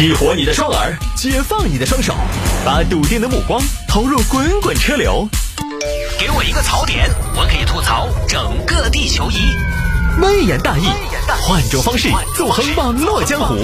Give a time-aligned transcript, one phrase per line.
[0.00, 2.14] 激活你的双耳，解放你的双手，
[2.64, 5.28] 把笃定的目光投入滚滚车流。
[6.18, 7.06] 给我一个槽点，
[7.36, 9.54] 我可以吐槽整个地球仪。
[10.22, 10.86] 微言大义，
[11.42, 13.54] 换种方式纵横网络江湖。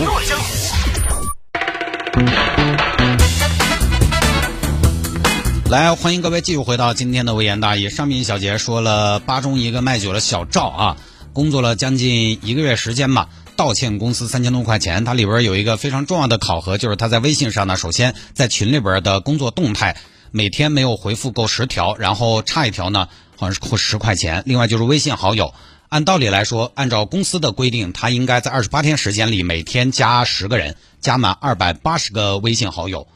[5.70, 7.88] 来，欢迎各位继续回到今天的微言大义。
[7.88, 10.96] 上面一小节说了，巴中一个卖酒的小赵啊，
[11.32, 15.04] 工作了将近一个月时间吧，道歉公司三千多块钱。
[15.04, 19.96] 他里边有一个非常重要的考核，就是他在微信上呢，首先在群里边的工作动态
[20.30, 24.42] 每天没有回复够十条，然后差一条呢，好像是扣十块钱。
[24.46, 25.54] 另外就是微信好友，
[25.88, 33.08] 按道理来说，按照公司的规定，他应该在二十八天时间里每天加十个人，加满二百八十个微信好友。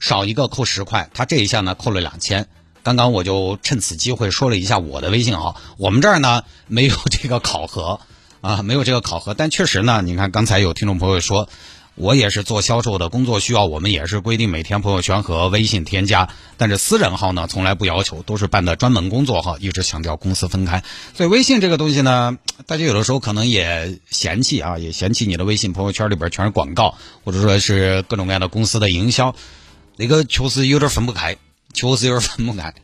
[0.00, 2.46] 少一个扣十块，他这一项呢扣了两千。
[2.82, 8.00] 刚刚我就趁此机会说了一下我的微信号，我们这儿呢没有这个考核
[8.44, 11.48] 啊，没有这个考核，但确实呢，你看刚才有听众朋友说，
[11.94, 20.84] 我也是做销售的，工作需要，我们也是规定每天朋友圈和微信添加，但是私人号呢从来不要求，都是办的专门工作号，一直强调公司分开。
[21.14, 29.34] 所以微信这个东西呢，大家有的时候可能也嫌弃啊，也嫌弃你的微信朋友圈里边全是广告，或者说是各种各样的公司的营销。
[29.96, 31.38] 那个确实有点分不开，
[31.72, 32.74] 确实有点分不开，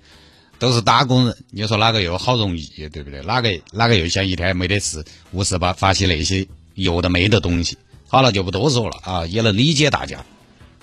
[0.61, 3.23] 都是打工人，你说哪个又好容易，对不对？
[3.23, 7.79] 哪个哪个又想一天没得事，无事把发些那些有的没的东西？
[8.07, 10.25] 好了，就不多说了啊，也能理解大家。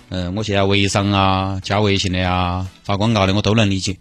[0.10, 3.98] 嗯，我现在微商啊，加微信的呀，发广告的我都能理解，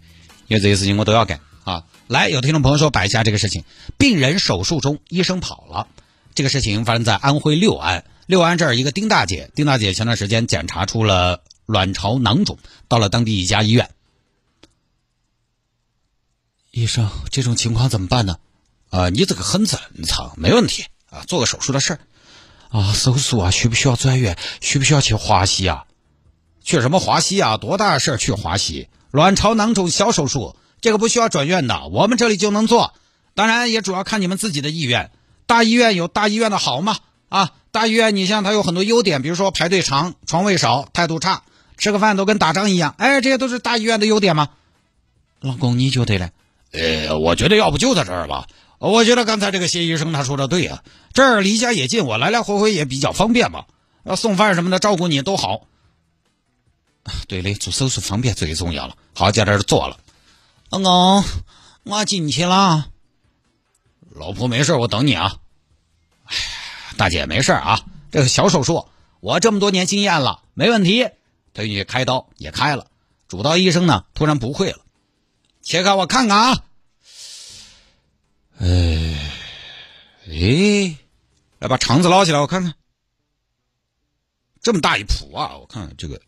[0.47, 1.83] 因为这些事情我都要干啊。
[2.07, 3.63] 来，有听众朋友说摆下这个事情，
[3.99, 5.87] 病人手术中，医生跑了，
[6.33, 11.43] 这个事情发生在安徽六安，六安这儿一个丁大姐，丁大姐前段时间检查出了。
[11.67, 13.89] 卵巢囊肿到了当地一家医院，
[16.77, 18.37] 医生，这种情况怎么办呢？
[18.91, 21.99] 啊，你这个很正常，没问题啊，做个手术的事儿
[22.69, 24.37] 啊，手术啊，需不需要转院？
[24.61, 25.85] 需不需要去华西啊？
[26.63, 27.57] 去什么华西啊？
[27.57, 28.89] 多大事儿去华西？
[29.09, 32.93] 卵巢囊肿小手术，这个不需要转院的，我们这里就能做。
[33.33, 35.09] 当然，也主要看你们自己的意愿。
[35.47, 36.99] 大医院有大医院的好嘛？
[37.29, 41.41] 啊，大医院你像它有很多优点，比如说排队长、床位少、态度差。
[41.75, 44.49] 吃个饭都跟打仗一样，哎，这些都是大医院的优点吗？
[45.39, 46.29] 老公，你觉得呢？
[46.71, 48.47] 呃，我觉得要不就在这儿吧。
[48.79, 50.83] 我觉得刚才这个谢医生他说的对啊，
[51.13, 53.65] 这儿离家也近，我来来回回也比较方便嘛。
[54.03, 55.67] 要送饭什么的，照顾你都好。
[57.27, 58.95] 对的，做手术方便最重要了。
[59.13, 59.97] 好，在这儿做了。
[60.69, 61.23] 老公，
[61.83, 62.87] 我进去了。
[64.13, 65.37] 老婆没事，我等你啊。
[66.25, 66.35] 哎，
[66.97, 68.87] 大姐没事啊，这个小手术，
[69.19, 71.07] 我这么多年经验了，没问题。
[71.53, 72.87] 他去开刀也开了，
[73.27, 74.79] 主刀医生呢突然不会了，
[75.67, 76.63] 切开我看看啊！
[78.57, 79.33] 哎，
[80.25, 80.97] 哎，
[81.59, 82.73] 来把肠子捞起来我看看，
[84.61, 85.57] 这么大一脯啊！
[85.57, 86.21] 我看看这个，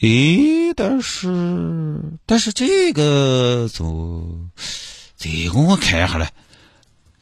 [0.00, 4.50] 咦，但是但是这个怎么？
[5.16, 6.32] 这个我看一下来，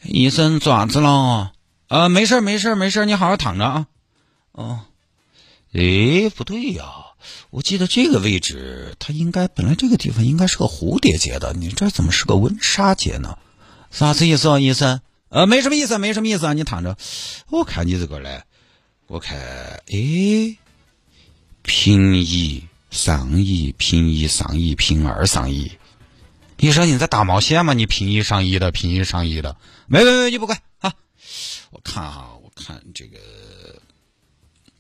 [0.05, 1.53] 医生爪子了？
[1.89, 3.87] 啊，没事没事没事你好好躺着啊。
[4.53, 4.87] 哦。
[5.75, 6.85] 哎，不对呀！
[7.51, 13.39] 我记得这个位置，它应该本来这个地方应该是个蝴蝶结的，你这怎么是个温莎结呢？
[13.91, 15.01] 啥子意思啊，医生？
[15.29, 16.97] 呃，没什么意思，没什么意思啊，你躺着。
[17.51, 18.43] 我看你这个嘞，
[19.07, 20.57] 我看，哎，
[21.63, 25.73] 平移上移，平移上移，平二上移。
[26.59, 27.73] 医生，你在打毛线吗？
[27.73, 29.57] 你平移上移的，平移上移的。
[29.87, 30.95] 没没没，你不管啊！
[31.71, 33.19] 我看哈，我看这个。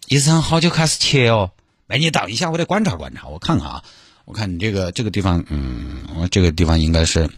[0.07, 1.51] 医生，好久开始切哦？
[1.87, 3.85] 哎，你等一下，我得观察观察，我看看啊。
[4.25, 7.29] 我看你这个这个地方，嗯，我这个地方应该是，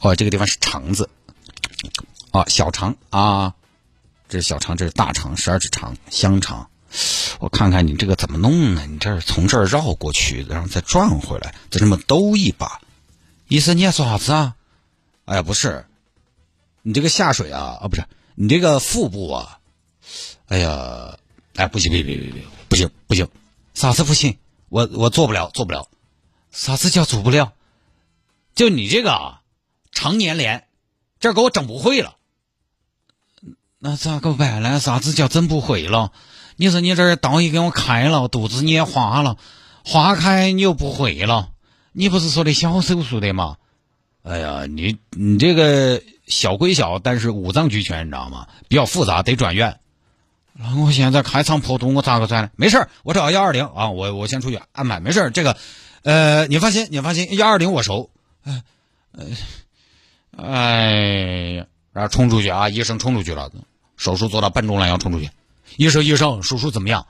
[0.00, 1.10] 哦，这个地方是肠子，
[2.30, 3.52] 啊，小肠啊，
[4.30, 6.66] 这是小肠，这是大肠，十二指肠，香肠。
[7.38, 8.86] 我看看你这个怎么弄呢？
[8.86, 12.80] 你这从这儿绕过去，然后再转回来，再这么兜一把。
[13.48, 14.56] 医生，你要说啥子啊？
[15.26, 15.84] 哎呀，不是，
[16.80, 19.58] 你这个下水啊，啊，不是，你这个腹部啊，
[20.48, 21.18] 哎呀。
[21.56, 23.28] 哎，不行，别别别别，不行不行，
[23.74, 24.38] 啥子不行？
[24.68, 25.88] 我我做不了，做不了。
[26.50, 27.52] 啥子叫做不了？
[28.54, 29.38] 就你这个
[29.90, 30.66] 成年脸，
[31.20, 32.16] 这给我整不会了。
[33.78, 34.78] 那咋个办呢？
[34.78, 36.12] 啥子叫整不会了？
[36.56, 39.38] 你说你这刀也给我开了，肚子你也划了，
[39.84, 41.50] 划开你又不会了。
[41.92, 43.56] 你不是说的小手术的吗？
[44.22, 48.46] 哎呀，你你这个小归小，但是五脏俱全，你知道吗？
[48.68, 49.80] 比较复杂，得转院。
[50.54, 52.50] 那我现在开肠破肚，我咋个转呢？
[52.56, 55.00] 没事我找幺二零啊，我我先出去安排。
[55.00, 55.56] 没事这个，
[56.02, 58.10] 呃，你放心，你放心，幺二零我熟。
[58.44, 58.62] 哎，
[60.36, 60.92] 哎
[61.56, 62.68] 呀，然后冲出去啊！
[62.68, 63.50] 医生冲出去了，
[63.96, 65.30] 手术做到半中了要冲出去。
[65.76, 67.06] 医生，医生，手术怎么样？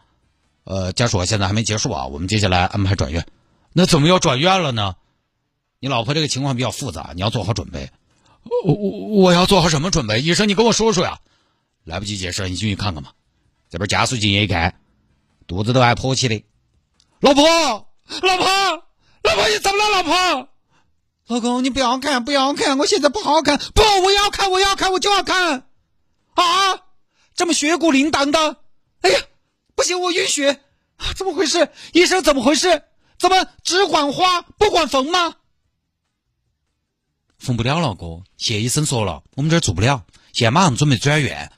[0.65, 3.27] 呃，家属现在还没结束啊，我们接下来安排转院。
[3.73, 4.94] 那怎么要转院了呢？
[5.81, 7.91] 你老婆这个情况比较复杂，你要做好准备。
[8.67, 8.91] 我我
[9.23, 10.21] 我要做好什么准备？
[10.21, 11.19] 医生，你跟我说说呀。
[11.85, 13.12] 来不及解释，你进去看看吧。
[13.73, 14.79] 这边家属进去一看，
[15.47, 16.45] 肚子都还破起的。
[17.21, 18.47] 老婆，老婆，
[19.23, 19.97] 老婆，你怎么了？
[19.97, 20.49] 老婆，
[21.29, 23.59] 老公，你不要看，不要看，我现在不好看。
[23.75, 25.71] 不，我要看，我要看，我就要看。
[26.35, 26.45] 啊，
[27.35, 28.59] 这么血骨淋荡的，
[29.01, 29.21] 哎呀，
[29.75, 30.61] 不行，我晕血。
[31.17, 31.71] 怎么回事？
[31.95, 32.83] 医生，怎么回事？
[33.19, 35.37] 怎么只管花不管缝吗？
[37.39, 38.23] 缝不了了，哥。
[38.37, 40.05] 谢医生说了，我们这儿做不了，
[40.35, 41.51] 现在马上准备转院。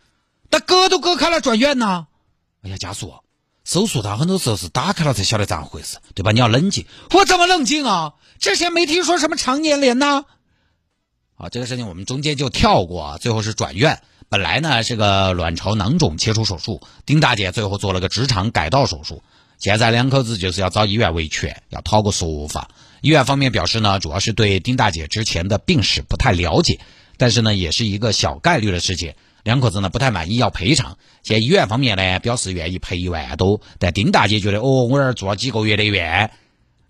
[0.54, 2.06] 那割都割开了，转院呢？
[2.62, 3.12] 哎呀，家属，
[3.64, 6.30] 手术它很多时候是打开了才晓得咋回事，对吧？
[6.30, 6.86] 你要冷静。
[7.10, 8.14] 我怎么冷静啊？
[8.38, 10.24] 之前没听说什么肠粘连呢。
[11.34, 14.00] 啊，这个事情我们中间就跳过，最后是转院。
[14.28, 19.24] 本来呢是个卵巢囊肿切除手术，丁大姐最后做了个直肠改道手术。
[19.58, 22.70] 现在两口子就是要找医院维权，要讨个说法。
[23.00, 26.78] 医院方面表示呢，主要是对丁大姐之前的病史不太了解，
[27.16, 29.14] 但是呢，也是一个小概率的事情。
[29.44, 30.98] 两口子呢不太满意，要赔偿。
[31.22, 36.32] 现在医院方面呢表示愿意赔一万多，但丁大姐觉得哦，我这儿住了几个月的院，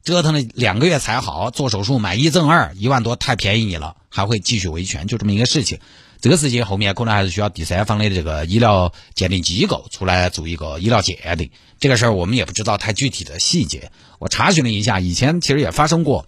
[0.03, 5.79] 折腾了两个月才好，做手术买一赠二，一万多太便宜你了，还会继续维权，就这么一个事情。
[6.21, 11.51] 这个事情后面可能还是需要第三方的这个医疗鉴定机构出来做一个医疗鉴定。
[11.79, 13.91] 这个事儿我们也不知道太具体的细节。
[14.19, 16.27] 我查询了一下，以前其实也发生过，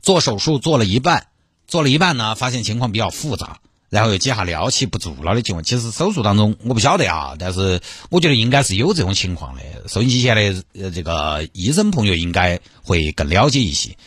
[0.00, 1.28] 做手术做了一半，
[1.68, 3.60] 做了一半呢，发现情况比较复杂，
[3.92, 5.62] 然后又几下撩起不住了的情况。
[5.62, 7.78] 其实手术当中我不晓得啊，但是
[8.08, 9.62] 我觉得应该是有这种情况的。
[9.86, 13.98] 收音机前的呃这个医生朋友应该会更了解一些，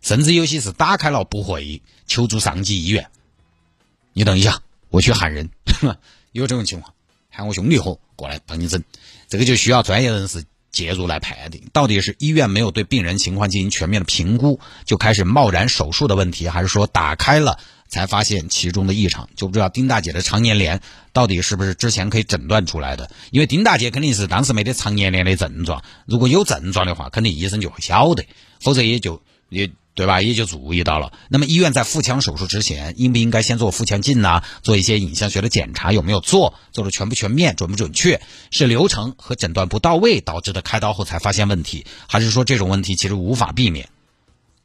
[0.00, 3.10] 甚至有些是打开了不会求助上级医院。
[4.14, 5.50] 你等一下，我去喊人，
[6.30, 6.94] 有这种情况，
[7.28, 8.80] 喊我兄弟伙过来帮你整，
[9.28, 17.58] 这个就需要专业人士介入来判定，到底是医院没有对病人情况进行全面的评估，就开始贸然手术的问题，还是说打开了
[17.92, 19.28] 才发现其中的异常？
[19.36, 20.80] 就不知道丁大姐的肠粘连
[21.12, 23.10] 到底是不是之前可以诊断出来的？
[23.30, 28.24] 因为丁大姐肯定是当时没得肠粘连的症状，如果有症状的话，肯定医生就会晓得，
[28.60, 29.70] 否则也就也。
[29.94, 30.22] 对吧？
[30.22, 31.12] 也就注意到了。
[31.28, 34.42] 那么医院在腹腔手术之前，应不应该先做腹腔镜呢？
[34.62, 36.54] 做一些影像学的检查有没有做？
[36.72, 38.22] 做的全不全面、准不准确？
[38.50, 43.90] 是流程和诊断不到位导致的开刀后才发现问题，还是说这种问题其实无法避免？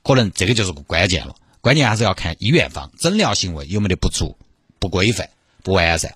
[0.01, 1.35] 可能这个就是个关键了。
[1.67, 4.37] 关键还是要看医院方诊疗行为有没得不足、
[4.79, 5.29] 不规范、
[5.63, 6.15] 不完善。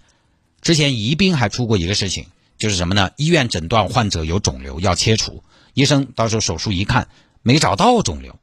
[0.62, 2.28] 之前宜宾还出过一个事情，
[2.58, 3.12] 就是什么呢？
[3.18, 5.44] 医院诊断患者有肿瘤要切除，
[5.74, 7.10] 医生到时候手术一看
[7.42, 8.34] 没找到肿瘤。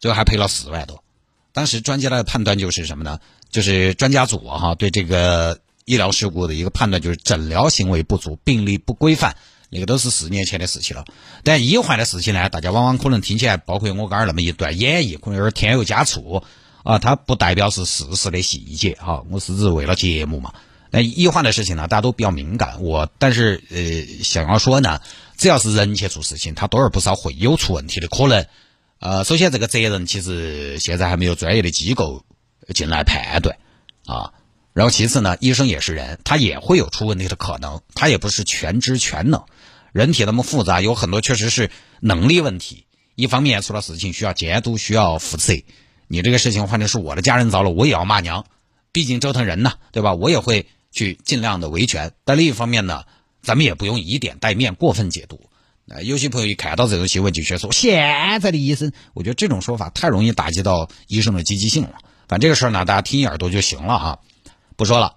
[0.00, 1.04] 最后还赔了四万多，
[1.52, 3.20] 当时专家的判断就是什么呢？
[3.50, 9.36] 就是专家组哈对这个医疗事故的一个判断就是诊疗行为不足，病例不规范，
[9.68, 11.04] 那个都是四年前的事情了。
[11.42, 16.42] 但医患的事情呢，大家往往可能听起来，包括我刚儿那么一段演绎，可能有点添油加醋
[16.82, 19.24] 啊，它不代表是事实的细节哈。
[19.30, 20.54] 我是只是为了节目嘛。
[20.90, 22.80] 那医患的事情呢，大家都比较敏感。
[22.80, 25.00] 我但是呃，想要说呢，
[25.36, 28.46] 只要是人去做事情，他多而不少会有出问题的可能。
[28.98, 32.24] 呃，首先这个责任其实现在还没有专业的机构
[32.72, 33.58] 进来判断
[34.06, 34.32] 啊。
[34.76, 39.42] 然后其次呢，医生也是人，他也会有出问题的可能，他也不是全知全能。
[39.94, 42.84] 人体那么复杂，有很多确实是能力问题。
[43.14, 45.54] 一方面出了事情需要监督，需要负责。
[46.08, 48.44] 你这个事情换成是我的家人遭了，我也要骂娘，
[48.92, 50.12] 毕竟折腾人呐，对吧？
[50.12, 52.12] 我也会去尽量的维权。
[52.26, 53.04] 但另一方面呢，
[53.42, 55.40] 咱们也不用以点带面，过分解读。
[55.88, 61.94] 呃，有些朋友一看到这种新闻就学说现在的医生，我觉得这种说法太容易打击到医生的积极性了。
[62.28, 64.18] 反正这个事儿呢，大家听一耳朵就行了哈，
[64.76, 65.16] 不说了。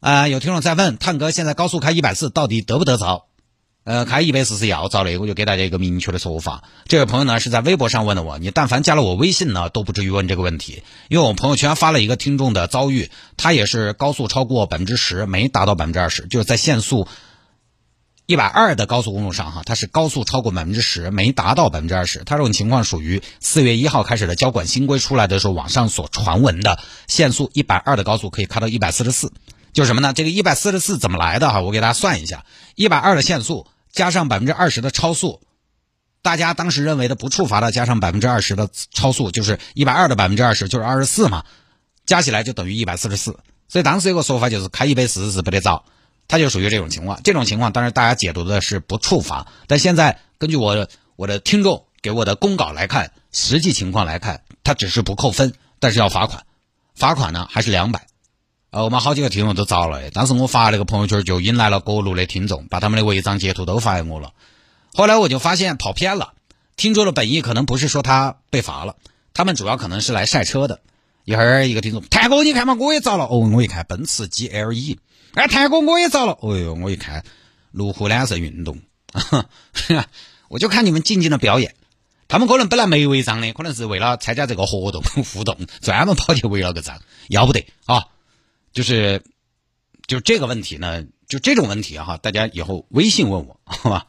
[0.00, 3.26] 啊，有听众在问，探哥现在高速开一百四到底得不得着？
[3.84, 6.64] 呃，开一百四是要遭的，我就给大家一个明确的说法。
[6.86, 17.06] 这位朋友呢是在微博上问的我，你但凡加了我微信呢，都不至于问这个问题，因为我朋友圈发了一个听众的遭遇，他也是高速超过百分之十，没达到百分之二十，就是在限速。
[18.26, 22.24] 一百二的高速公路上，哈，它是高速超过百分之十，没达到百分之二十。
[22.24, 29.32] 它这种情况属于四月一号开始的交管新规出来的时候，网上所传闻的限速一百二的高速可以开到一百四十四，
[29.72, 30.12] 就是什么呢？
[30.12, 31.48] 这个一百四十四怎么来的？
[31.50, 35.40] 哈，我给大家算一下：一百二的限速加上百分之二十的超速，
[36.20, 41.44] 大家当时认为的不处罚的加上百分之二十的超速，就是一百二的百分之二十就是二十四嘛，
[42.06, 43.38] 加起来就等于一百四十四。
[43.68, 45.84] 所以当时有个说法就是开一百四十四不得着。
[46.28, 56.44] 他就属于这种情况，这种情况当然大家解读的是不处罚，但现在根据我我的听众给我的公稿来看，实际情况来看，他只是不扣分，但是要罚款，
[56.94, 58.06] 罚款呢还是两百，
[58.70, 64.32] 呃，我们好几个听众都遭了，当时我发那个朋友圈就引来了各路的听众，把他们的违章截图都发给我了。
[64.94, 66.34] 后来我就发现跑偏了，
[66.76, 68.96] 听众的本意可能不是说他被罚了，
[69.32, 70.80] 他们主要可能是来晒车的。
[71.26, 73.24] 一会儿一个听众，谭哥你看嘛，我也遭了。
[73.24, 74.96] 哦，我一看奔驰 GLE，
[75.34, 76.38] 哎，谭哥我也遭了。
[76.40, 77.24] 哦呦，我一看
[77.72, 78.78] 路虎揽胜运动，
[80.48, 81.74] 我就看你们静静的表演。
[82.28, 85.02] 他们可能本来没违章的，可能是为了参加这个活动
[85.32, 88.06] 互动，专门跑去违了个章，要不得啊！
[88.72, 89.22] 就是
[90.06, 94.06] 就这个问题呢，就这种问题哈，大家以后微信问我好吧。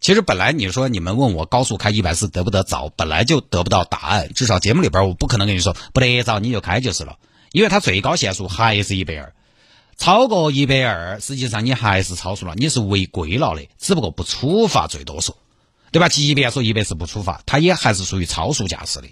[0.00, 4.32] 其实本来你说你们问我高速开一百四得不得早，本来就得不到答案。
[4.34, 7.18] 至少节目里边我不可能跟你说不得早你就开就是了，
[7.52, 9.32] 因为它最高限速还是一百二，
[9.96, 15.36] 超过一百二，实际上你还是超速了，你是违规了的，只不过不处罚最多说，
[15.90, 16.08] 对吧？
[16.08, 19.08] 即便说一百四不处罚，它也还是属于超速驾驶的。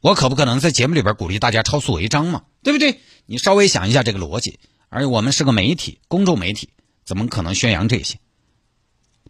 [0.00, 2.42] 我可不可能在节目里边鼓励大家超速违章嘛？
[2.62, 3.00] 对不对？
[3.26, 4.58] 你稍微想一下这个逻辑。
[4.90, 6.68] 而我们是个媒体，公众媒体，
[7.04, 8.18] 怎么可能宣扬这些？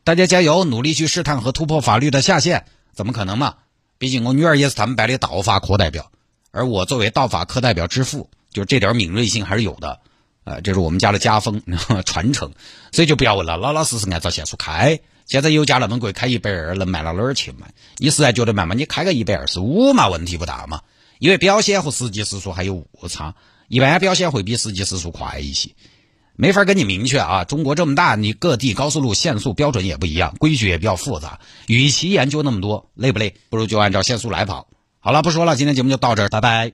[0.05, 3.55] 大家加油，努力去试探和突破法律的下限，怎么可能嘛？
[3.97, 6.13] 毕竟我女儿也是他们班的道法课代表，
[6.51, 10.01] 而我作为道法课代表之父，就这点敏锐性还是有的。
[10.45, 11.63] 呃，这是我们家的家风
[12.05, 12.53] 传承，
[12.93, 15.01] 所以就不要问了，老老实实按照限速开。
[15.25, 17.67] 现在油价那么贵，开一百二能卖到哪儿去嘛？
[17.97, 20.83] 你实在觉得慢嘛，你开个一百二十五嘛，问题不大嘛。
[21.19, 23.35] 因为表显和实际时速还有误差，
[23.69, 25.71] 一般表显会比实际时速快一些。
[26.37, 27.45] 没法跟你明确啊！
[27.45, 31.39] 中国这么大，你各地高速路限速标准也不一样，规矩也比较复杂。
[31.67, 33.35] 与其研究那么多，累不累？
[33.51, 34.67] 不如就按照限速来跑。
[34.99, 36.73] 好了，不说了，今天节目就到这儿，拜拜。